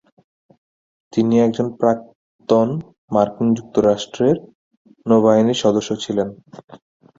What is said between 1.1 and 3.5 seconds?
তিনি একজন প্রাক্তন মার্কিন